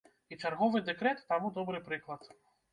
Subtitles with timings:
[0.35, 2.21] І чарговы дэкрэт таму добры прыклад.